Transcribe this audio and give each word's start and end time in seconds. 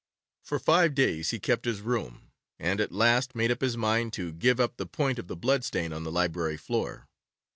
For 0.41 0.57
five 0.57 0.95
days 0.95 1.29
he 1.29 1.39
kept 1.39 1.65
his 1.65 1.81
room, 1.81 2.31
and 2.57 2.81
at 2.81 2.91
last 2.91 3.35
made 3.35 3.51
up 3.51 3.61
his 3.61 3.77
mind 3.77 4.13
to 4.13 4.33
give 4.33 4.59
up 4.59 4.77
the 4.77 4.87
point 4.87 5.19
of 5.19 5.27
the 5.27 5.37
blood 5.37 5.63
stain 5.63 5.93
on 5.93 6.05
the 6.05 6.11
library 6.11 6.57
floor. 6.57 7.07